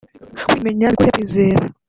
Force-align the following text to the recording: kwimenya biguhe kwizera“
kwimenya 0.49 0.87
biguhe 0.93 1.11
kwizera“ 1.13 1.63